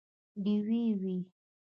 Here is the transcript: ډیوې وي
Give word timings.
ډیوې 0.43 0.81
وي 1.01 1.17